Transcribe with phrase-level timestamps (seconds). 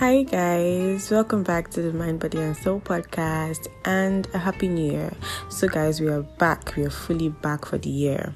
[0.00, 4.92] Hi, guys, welcome back to the Mind, Body, and Soul podcast and a happy new
[4.92, 5.12] year.
[5.50, 8.32] So, guys, we are back, we are fully back for the year.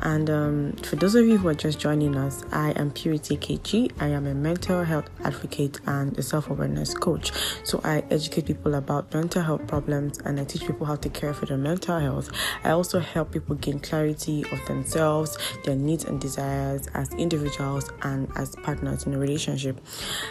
[0.00, 3.90] And um, for those of you who are just joining us, I am Purity KG.
[4.00, 7.32] I am a mental health advocate and a self awareness coach.
[7.64, 11.32] So, I educate people about mental health problems and I teach people how to care
[11.32, 12.30] for their mental health.
[12.64, 18.28] I also help people gain clarity of themselves, their needs and desires as individuals and
[18.36, 19.80] as partners in a relationship.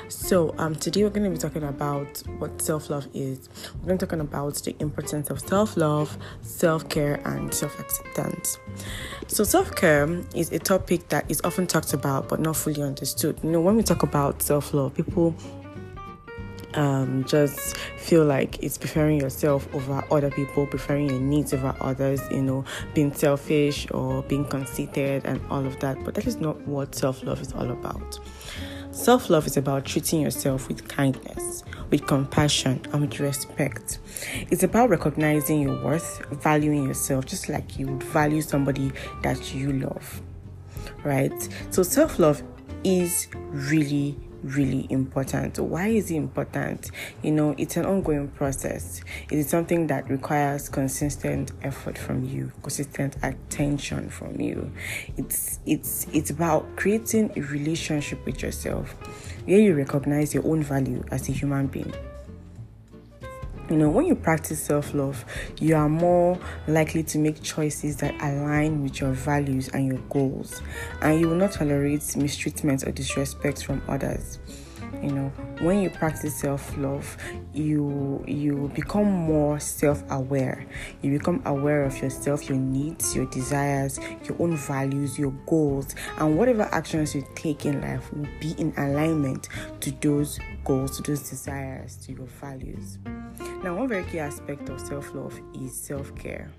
[0.08, 3.49] So, um, today we're going to be talking about what self love is.
[3.75, 7.80] We're going to be talking about the importance of self love, self care, and self
[7.80, 8.58] acceptance.
[9.27, 13.39] So, self care is a topic that is often talked about but not fully understood.
[13.44, 15.35] You know, when we talk about self love, people
[16.73, 22.22] um, just feel like it's preferring yourself over other people, preferring your needs over others,
[22.31, 22.63] you know,
[22.94, 26.03] being selfish or being conceited and all of that.
[26.05, 28.20] But that is not what self love is all about.
[28.98, 34.00] Self love is about treating yourself with kindness, with compassion, and with respect.
[34.50, 39.72] It's about recognizing your worth, valuing yourself just like you would value somebody that you
[39.72, 40.22] love.
[41.04, 41.31] Right?
[41.70, 42.42] So, self love
[42.84, 45.59] is really really important.
[45.59, 46.91] Why is it important?
[47.23, 49.02] You know, it's an ongoing process.
[49.31, 54.71] It is something that requires consistent effort from you, consistent attention from you.
[55.17, 58.91] It's it's it's about creating a relationship with yourself
[59.45, 61.93] where you recognize your own value as a human being
[63.70, 65.26] you know, when you practice self love,
[65.60, 70.62] you are more likely to make choices that align with your values and your goals,
[71.02, 74.40] and you will not tolerate mistreatment or disrespect from others.
[75.02, 77.18] You know when you practice self-love
[77.54, 80.66] you you become more self-aware.
[81.02, 86.38] You become aware of yourself your needs your desires your own values your goals and
[86.38, 89.50] whatever actions you take in life will be in alignment
[89.82, 92.98] to those goals to those desires to your values
[93.64, 96.50] now one very key aspect of self-love is self-care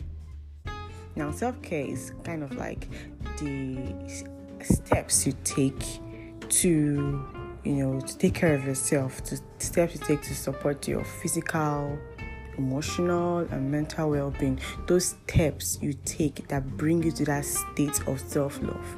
[1.17, 2.89] now self-care is kind of like
[3.39, 3.95] the
[4.63, 6.01] steps you take
[6.49, 7.25] to
[7.65, 11.99] you know, to take care of yourself, to steps you take to support your physical,
[12.57, 14.59] emotional, and mental well being.
[14.87, 18.97] Those steps you take that bring you to that state of self love.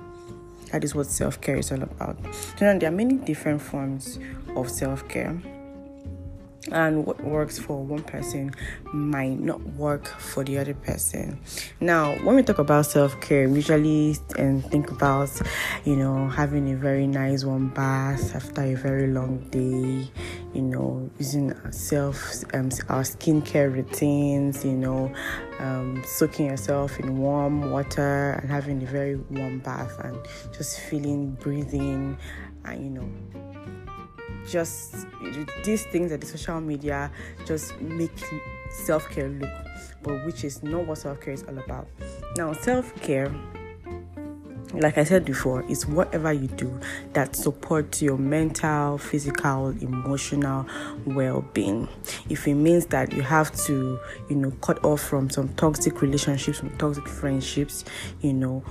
[0.72, 2.17] That is what self care is all about.
[2.59, 4.19] So, now, there are many different forms
[4.55, 5.41] of self care
[6.71, 8.53] and what works for one person
[8.93, 11.41] might not work for the other person.
[11.81, 15.31] Now, when we talk about self care, we usually and think about,
[15.84, 20.10] you know, having a very nice warm bath after a very long day,
[20.54, 25.12] you know, using self um, our skincare routines, you know,
[25.60, 30.19] um, soaking yourself in warm water and having a very warm bath and
[30.56, 32.16] just feeling breathing
[32.65, 33.79] and you know
[34.48, 35.06] just
[35.64, 37.10] these things that the social media
[37.46, 38.12] just make
[38.70, 39.50] self care look,
[40.02, 41.88] but which is not what self care is all about.
[42.36, 43.32] Now, self care
[44.75, 46.78] like I said before, it's whatever you do
[47.12, 50.66] that supports your mental, physical, emotional
[51.06, 51.88] well being.
[52.28, 53.98] If it means that you have to,
[54.28, 57.84] you know, cut off from some toxic relationships, from toxic friendships,
[58.20, 58.62] you know,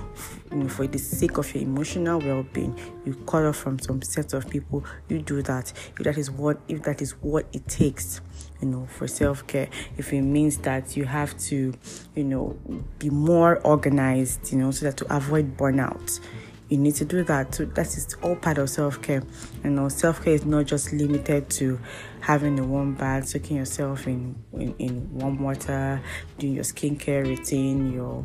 [0.68, 4.48] for the sake of your emotional well being, you cut off from some set of
[4.48, 5.72] people, you do that.
[5.98, 8.20] If that is what if that is what it takes
[8.60, 11.72] you know for self-care if it means that you have to
[12.14, 12.56] you know
[12.98, 16.20] be more organized you know so that to avoid burnout
[16.70, 17.54] you need to do that.
[17.54, 19.22] So that is all part of self-care.
[19.64, 21.78] You know self-care is not just limited to
[22.20, 26.00] having a warm bath soaking yourself in in, in warm water
[26.38, 28.24] doing your skincare routine your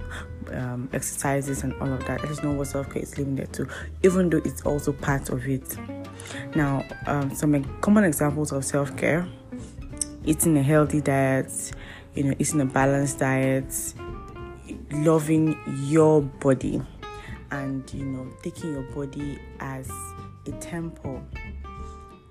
[0.51, 2.21] um, exercises and all of that.
[2.21, 3.67] That is not what self-care is limited to
[4.03, 5.75] even though it's also part of it.
[6.55, 9.27] Now um, some common examples of self-care
[10.25, 11.71] eating a healthy diet,
[12.13, 13.93] you know, eating a balanced diet,
[14.91, 16.81] loving your body,
[17.51, 19.89] and you know, taking your body as
[20.47, 21.23] a temple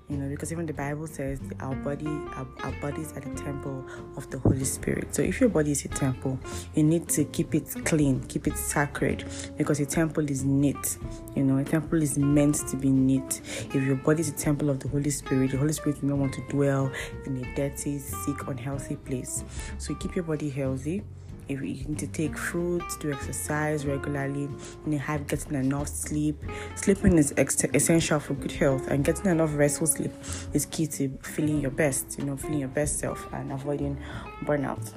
[0.09, 3.83] you know because even the bible says our body our, our bodies are the temple
[4.17, 5.13] of the holy spirit.
[5.13, 6.39] So if your body is a temple
[6.75, 9.25] you need to keep it clean keep it sacred
[9.57, 10.97] because a temple is neat
[11.35, 13.41] you know a temple is meant to be neat.
[13.73, 16.17] If your body is a temple of the holy spirit the holy spirit will not
[16.19, 16.91] want to dwell
[17.25, 19.43] in a dirty sick unhealthy place.
[19.77, 21.03] So keep your body healthy
[21.47, 24.45] if you need to take fruits, do exercise regularly,
[24.83, 26.41] and you have getting enough sleep.
[26.75, 30.11] Sleeping is ex- essential for good health, and getting enough restful sleep
[30.53, 32.17] is key to feeling your best.
[32.17, 33.97] You know, feeling your best self and avoiding
[34.43, 34.93] burnout.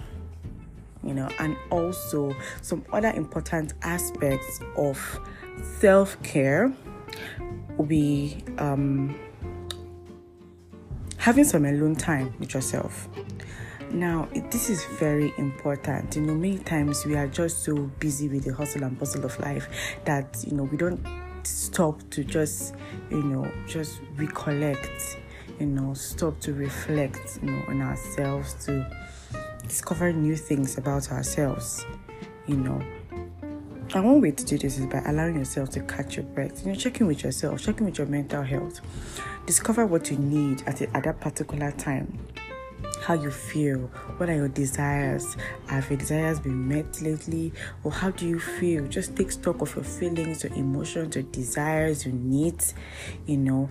[1.04, 5.20] You know, and also some other important aspects of
[5.78, 6.72] self care
[7.76, 9.18] will be um,
[11.18, 13.08] having some alone time with yourself.
[13.90, 16.14] Now, this is very important.
[16.14, 19.38] You know, many times we are just so busy with the hustle and bustle of
[19.40, 21.00] life that, you know, we don't
[21.42, 22.74] stop to just,
[23.10, 25.18] you know, just recollect,
[25.58, 28.86] you know, stop to reflect, you know, on ourselves, to
[29.66, 31.86] discover new things about ourselves,
[32.46, 32.82] you know.
[33.94, 36.60] And one way to do this is by allowing yourself to catch your breath.
[36.62, 38.80] You know, checking with yourself, checking with your mental health.
[39.46, 42.18] Discover what you need at, at that particular time
[43.02, 43.78] how you feel.
[44.16, 45.36] What are your desires?
[45.66, 47.52] Have your desires been met lately?
[47.84, 48.86] Or how do you feel?
[48.86, 52.74] Just take stock of your feelings, your emotions, your desires, your needs.
[53.26, 53.70] You know,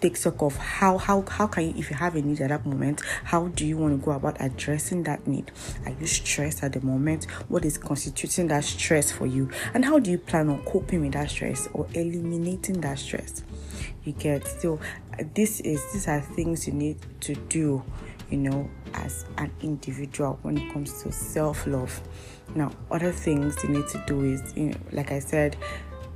[0.00, 2.66] take stock of how how how can you if you have a need at that
[2.66, 5.52] moment, how do you want to go about addressing that need?
[5.86, 7.26] Are you stressed at the moment?
[7.48, 9.50] What is constituting that stress for you?
[9.74, 13.44] And how do you plan on coping with that stress or eliminating that stress?
[14.04, 14.80] You get so
[15.34, 17.82] this is these are things you need to do
[18.34, 22.00] you know, as an individual when it comes to self love.
[22.56, 25.56] Now, other things you need to do is, you know, like I said,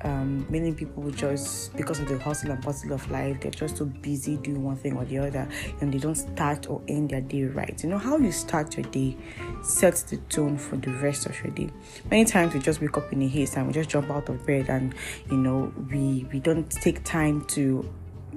[0.02, 3.84] um, many people just because of the hustle and bustle of life, they're just so
[3.84, 5.48] busy doing one thing or the other,
[5.80, 7.80] and they don't start or end their day right.
[7.84, 9.16] You know how you start your day
[9.62, 11.70] sets the tone for the rest of your day.
[12.10, 14.44] Many times we just wake up in a haste and we just jump out of
[14.44, 14.92] bed, and
[15.30, 17.88] you know we we don't take time to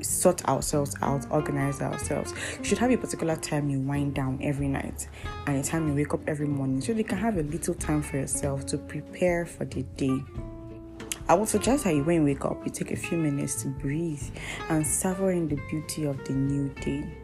[0.01, 2.33] sort ourselves out, organize ourselves.
[2.59, 5.07] You should have a particular time you wind down every night
[5.47, 8.01] and a time you wake up every morning so you can have a little time
[8.01, 10.23] for yourself to prepare for the day.
[11.27, 13.69] I would suggest that you, when you wake up, you take a few minutes to
[13.69, 14.23] breathe
[14.69, 17.20] and savor in the beauty of the new day.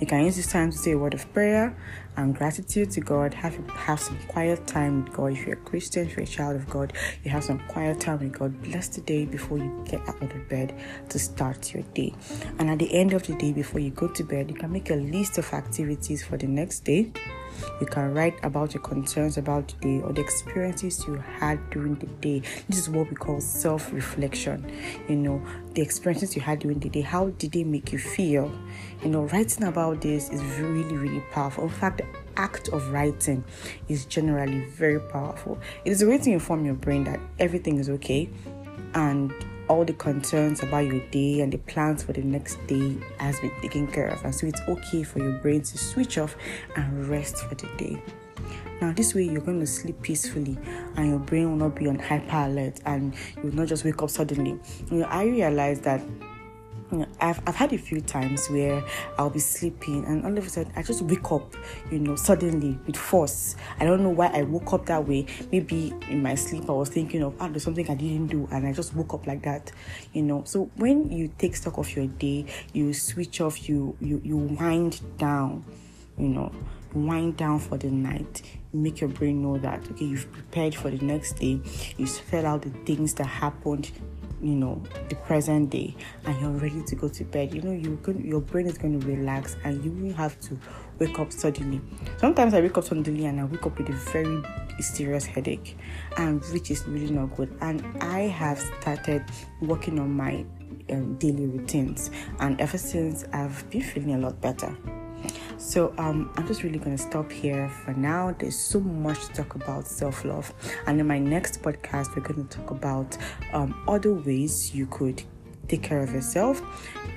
[0.00, 1.76] You can use this time to say a word of prayer
[2.16, 3.32] and gratitude to God.
[3.34, 5.32] Have have some quiet time with God.
[5.32, 6.92] If you're a Christian, if you're a child of God,
[7.24, 8.62] you have some quiet time with God.
[8.62, 10.74] Bless the day before you get out of bed
[11.08, 12.14] to start your day.
[12.58, 14.90] And at the end of the day, before you go to bed, you can make
[14.90, 17.12] a list of activities for the next day
[17.80, 21.94] you can write about your concerns about the day or the experiences you had during
[21.96, 22.42] the day.
[22.68, 24.70] This is what we call self reflection.
[25.08, 25.42] You know,
[25.74, 28.50] the experiences you had during the day, how did they make you feel?
[29.02, 31.64] You know, writing about this is really, really powerful.
[31.64, 32.06] In fact, the
[32.36, 33.44] act of writing
[33.88, 35.58] is generally very powerful.
[35.84, 38.28] It is a way to inform your brain that everything is okay
[38.94, 39.32] and
[39.68, 43.52] all the concerns about your day and the plans for the next day has been
[43.60, 44.24] taken care of.
[44.24, 46.36] And so it's okay for your brain to switch off
[46.76, 48.02] and rest for the day.
[48.80, 50.58] Now, this way you're going to sleep peacefully
[50.96, 54.02] and your brain will not be on hyper alert and you will not just wake
[54.02, 54.58] up suddenly.
[54.90, 56.02] You I realized that
[57.20, 58.82] I've, I've had a few times where
[59.18, 61.56] I'll be sleeping and all of a sudden I just wake up,
[61.90, 63.56] you know, suddenly with force.
[63.80, 65.26] I don't know why I woke up that way.
[65.50, 68.66] Maybe in my sleep I was thinking of, oh, there's something I didn't do and
[68.66, 69.72] I just woke up like that,
[70.12, 70.44] you know.
[70.44, 75.00] So when you take stock of your day, you switch off, you you, you wind
[75.18, 75.64] down,
[76.16, 76.52] you know,
[76.94, 78.42] wind down for the night
[78.72, 81.60] make your brain know that okay you've prepared for the next day
[81.96, 83.90] you spell out the things that happened
[84.46, 85.94] you know the present day
[86.24, 89.06] and you're ready to go to bed you know you your brain is going to
[89.06, 90.58] relax and you won't have to
[90.98, 91.80] wake up suddenly.
[92.18, 94.42] Sometimes i wake up suddenly and i wake up with a very
[94.80, 95.76] serious headache
[96.16, 97.56] and which is really not good.
[97.60, 99.24] And i have started
[99.60, 100.44] working on my
[100.90, 102.10] um, daily routines
[102.40, 104.76] and ever since i've been feeling a lot better
[105.58, 108.34] so um, I'm just really going to stop here for now.
[108.38, 110.52] There's so much to talk about self love,
[110.86, 113.16] and in my next podcast, we're going to talk about
[113.52, 115.22] um, other ways you could
[115.68, 116.62] take care of yourself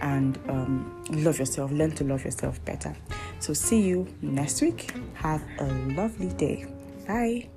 [0.02, 2.96] and um, love yourself, learn to love yourself better.
[3.40, 4.92] So, see you next week.
[5.14, 5.66] Have a
[5.96, 6.66] lovely day.
[7.08, 7.50] Bye.